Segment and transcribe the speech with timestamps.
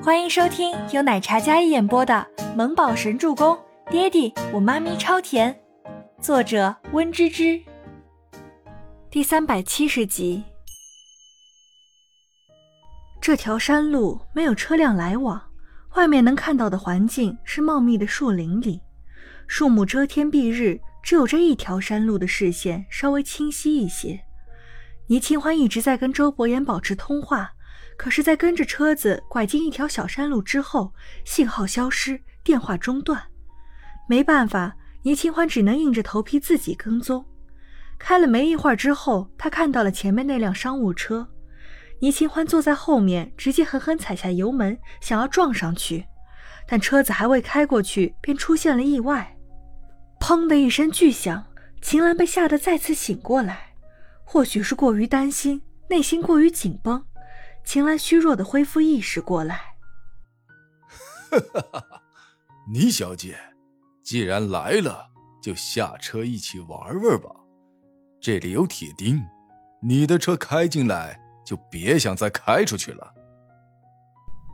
[0.00, 3.54] 欢迎收听由奶茶嘉一演播的《萌宝神助攻》，
[3.90, 5.58] 爹地我妈咪超甜，
[6.20, 7.60] 作者温芝芝。
[9.10, 10.44] 第三百七十集。
[13.20, 15.42] 这条山路没有车辆来往，
[15.96, 18.80] 外面能看到的环境是茂密的树林里，
[19.48, 24.20] 树木遮天蔽日，只有这一条山路的视线稍微清晰一些。
[25.08, 27.52] 倪清欢一直在跟周伯言保持通话。
[27.98, 33.20] 可是，在跟着车子拐进一条小山路之后，信号消失，电话中断。
[34.08, 37.26] 没办法，倪清欢只能硬着头皮自己跟踪。
[37.98, 41.28] 开了没一会儿之后，他看到了前面那辆商务车。
[41.98, 46.06] 倪清欢坐在后面，直接狠狠踩下油门，想要撞上去。
[46.68, 49.36] 但车子还未开过去，便出现了意外。
[50.20, 51.44] 砰的一声巨响，
[51.82, 53.74] 秦岚被吓得再次醒过来。
[54.22, 55.60] 或许是过于担心，
[55.90, 57.04] 内心过于紧绷。
[57.68, 59.74] 秦岚虚弱的恢复意识过来。
[61.30, 62.02] 哈哈哈哈！
[62.66, 63.38] 倪小姐，
[64.02, 65.10] 既然来了，
[65.42, 67.28] 就下车一起玩玩吧。
[68.22, 69.22] 这里有铁钉，
[69.82, 73.12] 你的车开进来就别想再开出去了。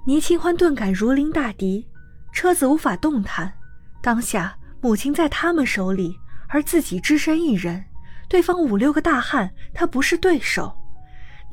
[0.05, 1.89] 倪清欢顿感如临大敌，
[2.33, 3.55] 车子无法动弹。
[4.03, 7.85] 当下母亲在他们手里，而自己只身一人，
[8.29, 10.77] 对方五六个大汉，他不是对手。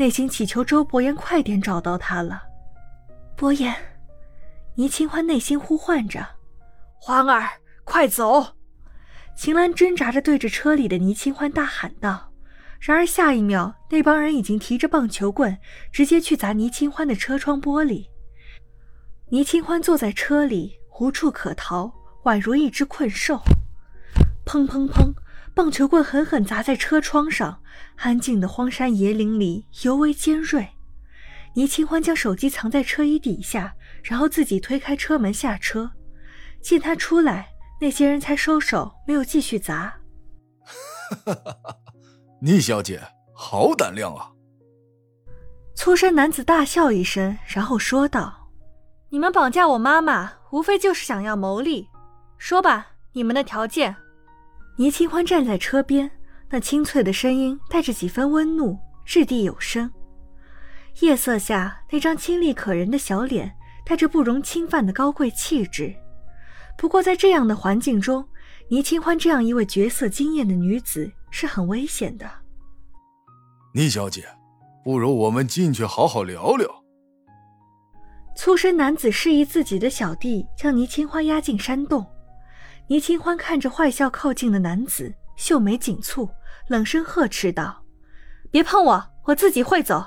[0.01, 2.41] 内心祈求周伯言快点找到他了。
[3.35, 3.71] 伯言，
[4.73, 6.27] 倪清欢内心呼唤着
[6.97, 7.47] ：“欢儿，
[7.83, 8.43] 快走！”
[9.37, 12.31] 秦岚挣扎着对着车里的倪清欢大喊道。
[12.79, 15.55] 然而下一秒，那帮人已经提着棒球棍，
[15.91, 18.07] 直接去砸倪清欢的车窗玻璃。
[19.29, 23.39] 倪清欢坐在车里，无处可逃，宛如一只困兽。
[24.47, 25.13] 砰砰砰！
[25.53, 27.61] 棒球棍狠狠砸在车窗上，
[27.97, 30.69] 安静的荒山野岭里尤为尖锐。
[31.55, 35.91] 倪清欢将手机藏在车衣底下，然后自己推开车门下车。
[36.61, 37.49] 见他出来，
[37.81, 39.93] 那些人才收手，没有继续砸。
[41.25, 41.57] 哈哈，
[42.39, 43.01] 倪小姐，
[43.33, 44.31] 好胆量啊！
[45.75, 48.49] 粗身男子大笑一声，然后说道
[49.09, 51.89] ：“你们绑架我妈妈，无非就是想要牟利。
[52.37, 53.93] 说吧，你们的条件。”
[54.77, 56.09] 倪清欢站在车边，
[56.49, 59.91] 那清脆的声音带着几分温怒，掷地有声。
[60.99, 63.53] 夜色下，那张清丽可人的小脸
[63.85, 65.95] 带着不容侵犯的高贵气质。
[66.77, 68.27] 不过，在这样的环境中，
[68.69, 72.29] 倪清欢这样一位绝色惊艳的女子是很危险的。
[73.73, 74.25] 倪小姐，
[74.83, 76.67] 不如我们进去好好聊聊。
[78.35, 82.05] 粗身男子示意自己的小弟将倪清欢押进山洞。
[82.91, 86.29] 倪清欢看着坏笑靠近的男子，秀眉紧蹙，
[86.67, 87.85] 冷声呵斥道
[88.51, 90.05] ：“别碰我，我自己会走。”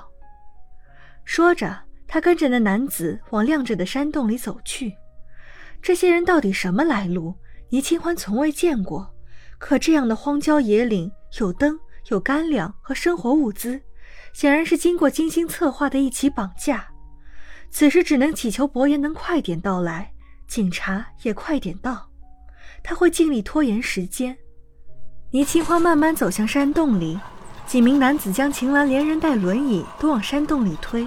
[1.25, 1.75] 说着，
[2.07, 4.93] 他跟着那男子往亮着的山洞里走去。
[5.81, 7.35] 这些人到底什么来路？
[7.69, 9.11] 倪清欢从未见过。
[9.57, 11.79] 可这样的荒郊野岭，有灯，
[12.09, 13.81] 有干粮和生活物资，
[14.31, 16.87] 显然是经过精心策划的一起绑架。
[17.71, 20.13] 此时只能祈求伯言能快点到来，
[20.47, 22.11] 警察也快点到。
[22.87, 24.37] 他会尽力拖延时间。
[25.31, 27.19] 倪清欢慢慢走向山洞里，
[27.65, 31.05] 几名男子将秦岚连人带轮椅都往山洞里推，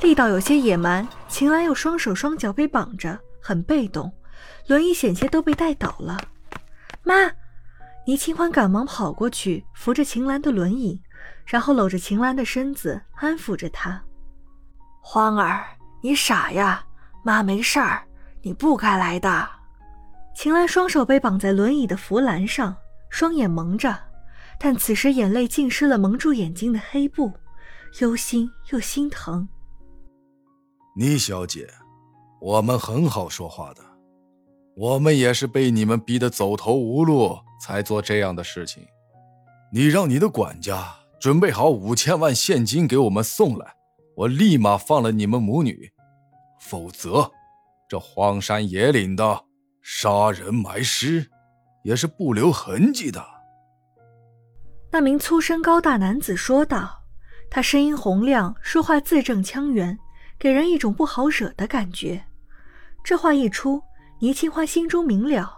[0.00, 1.06] 力道有些野蛮。
[1.28, 4.10] 秦岚又双手双脚被绑着，很被动，
[4.68, 6.16] 轮椅险些都被带倒了。
[7.02, 7.32] 妈！
[8.06, 11.02] 倪清欢赶忙跑过去扶着秦岚的轮椅，
[11.44, 14.00] 然后搂着秦岚的身子安抚着她。
[15.00, 15.66] 欢儿，
[16.02, 16.84] 你傻呀，
[17.24, 18.02] 妈没事儿，
[18.42, 19.59] 你不该来的。
[20.34, 22.76] 秦岚双手被绑在轮椅的扶栏上，
[23.10, 23.98] 双眼蒙着，
[24.58, 27.32] 但此时眼泪浸湿了蒙住眼睛的黑布，
[28.00, 29.48] 忧心又心疼。
[30.96, 31.68] 倪小姐，
[32.40, 33.82] 我们很好说话的，
[34.76, 38.82] 我们也是被你们逼得走投无路才做这样的事情。
[39.72, 43.74] 你让你的管家准备好五千万现金给我们送来，
[44.16, 45.90] 我立马放了你们母女，
[46.60, 47.30] 否则，
[47.88, 49.44] 这荒山野岭的。
[49.82, 51.26] 杀人埋尸，
[51.82, 53.24] 也是不留痕迹的。
[54.92, 57.02] 那名粗身高大男子说道，
[57.48, 59.98] 他声音洪亮，说话字正腔圆，
[60.38, 62.24] 给人一种不好惹的感觉。
[63.02, 63.82] 这话一出，
[64.20, 65.50] 倪清欢心中明了，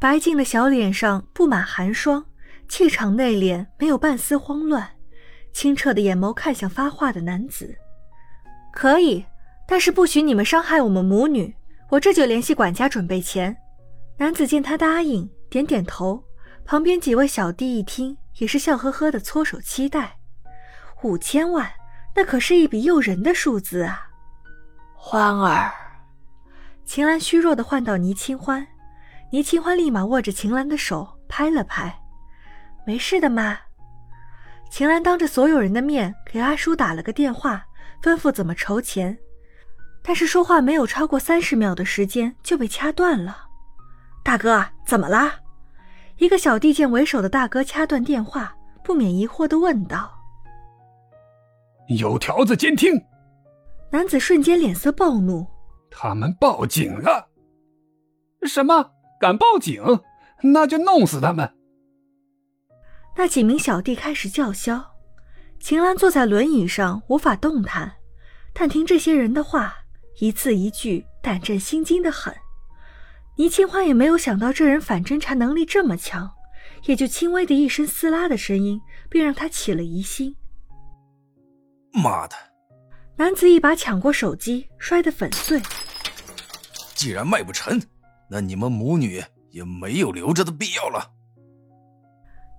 [0.00, 2.24] 白净的小脸上布满寒霜，
[2.68, 4.88] 气场内敛，没有半丝慌乱，
[5.52, 7.76] 清澈的眼眸看向发话的男子
[8.72, 9.24] ：“可以，
[9.68, 11.54] 但是不许你们伤害我们母女。”
[11.90, 13.56] 我这就联系管家准备钱。
[14.16, 16.22] 男子见他答应，点点头。
[16.64, 20.18] 旁边几位小弟一听，也是笑呵呵的搓手期待。
[21.02, 21.68] 五千万，
[22.14, 24.08] 那可是一笔诱人的数字啊！
[24.94, 25.72] 欢儿，
[26.84, 28.64] 秦岚虚弱的唤到倪清欢，
[29.32, 31.98] 倪清欢立马握着秦岚的手拍了拍
[32.86, 33.58] ：“没事的妈。”
[34.70, 37.64] 秦岚当着所有人的面给阿叔打了个电话，
[38.00, 39.18] 吩咐怎么筹钱，
[40.02, 43.48] 但是说话没有超过三十秒的时间就被掐断了。
[44.24, 45.34] 大哥，怎么啦？
[46.18, 48.54] 一个小弟见为首的大哥掐断电话，
[48.84, 50.12] 不免疑惑的问道
[51.98, 52.92] ：“有条子监听。”
[53.90, 55.46] 男子瞬间脸色暴怒
[55.90, 57.28] ：“他们报警了！
[58.46, 58.92] 什么？
[59.18, 59.82] 敢报警？
[60.42, 61.52] 那就弄死他们！”
[63.16, 64.92] 那几名小弟开始叫嚣。
[65.58, 67.96] 秦岚坐在轮椅上无法动弹，
[68.54, 69.74] 但听这些人的话，
[70.18, 72.34] 一字一句胆战心惊的很。
[73.36, 76.30] 倪清欢也没有想到这人反侦查能力这么强，
[76.84, 80.36] 也就轻微的一声撕拉的声音，便让他起了疑心。
[81.92, 82.36] 妈的！
[83.16, 85.60] 男子一把抢过手机，摔得粉碎。
[86.94, 87.80] 既然卖不成，
[88.28, 91.12] 那你们母女也没有留着的必要了。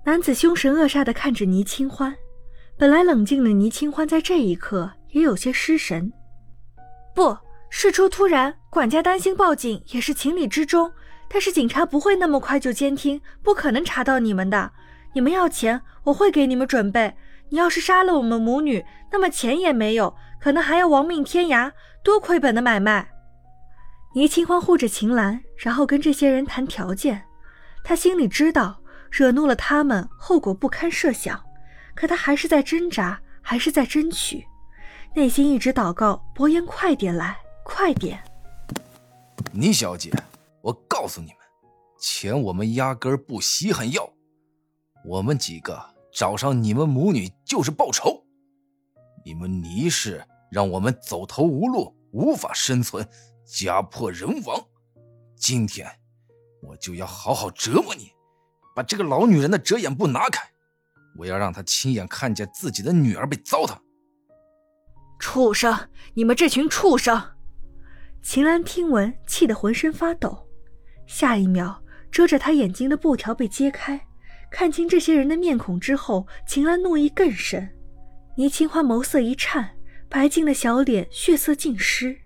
[0.03, 2.15] 男子凶神恶煞的看着倪清欢，
[2.75, 6.11] 本来冷静的倪清欢在这一刻也有些失神。
[7.13, 7.37] 不，
[7.69, 10.91] 事出突然，管家担心报警也是情理之中。
[11.29, 14.71] 但是警察不会那么快就监听，不可能查到你们的。
[15.13, 17.15] 你们要钱，我会给你们准备。
[17.49, 21.71] 你要是杀了我们母女，那么钱也没有，可能还要亡命天涯，
[22.03, 23.09] 多亏本的买卖。
[24.13, 27.23] 倪清欢护着秦岚，然后跟这些人谈条件。
[27.83, 28.79] 他心里知道。
[29.13, 31.43] 惹怒了他们，后果不堪设想。
[31.93, 34.47] 可他还是在挣扎，还是在争取，
[35.13, 38.23] 内心一直祷告伯言快点来，快点。
[39.51, 40.09] 倪小姐，
[40.61, 41.37] 我告诉你们，
[41.99, 44.09] 钱我们压根儿不稀罕要。
[45.03, 45.77] 我们几个
[46.13, 48.23] 找上你们母女就是报仇。
[49.25, 53.05] 你们倪氏让我们走投无路，无法生存，
[53.45, 54.65] 家破人亡。
[55.35, 55.91] 今天
[56.61, 58.13] 我就要好好折磨你。
[58.73, 60.49] 把这个老女人的遮掩布拿开，
[61.17, 63.77] 我要让她亲眼看见自己的女儿被糟蹋。
[65.21, 65.87] 畜生！
[66.15, 67.21] 你们这群畜生！
[68.23, 70.47] 秦岚听闻，气得浑身发抖。
[71.05, 71.79] 下一秒，
[72.11, 74.01] 遮着她眼睛的布条被揭开，
[74.49, 77.69] 看清这些人的面孔之后，秦岚怒意更深。
[78.35, 79.69] 倪清欢眸色一颤，
[80.09, 82.17] 白净的小脸血色尽失。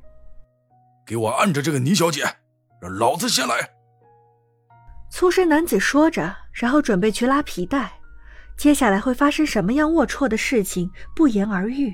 [1.05, 2.23] 给我按着这个倪小姐，
[2.81, 3.71] 让老子先来！
[5.11, 7.91] 粗身男子说着，然后准备去拉皮带。
[8.57, 11.93] 接下来会发生什么样龌龊的事情，不言而喻。